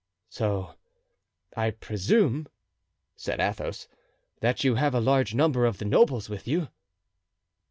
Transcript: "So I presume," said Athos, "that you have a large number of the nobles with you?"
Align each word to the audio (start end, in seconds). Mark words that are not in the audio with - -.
"So 0.29 0.73
I 1.55 1.69
presume," 1.69 2.47
said 3.15 3.39
Athos, 3.39 3.87
"that 4.39 4.63
you 4.63 4.73
have 4.73 4.95
a 4.95 4.99
large 4.99 5.35
number 5.35 5.63
of 5.67 5.77
the 5.77 5.85
nobles 5.85 6.27
with 6.27 6.47
you?" 6.47 6.69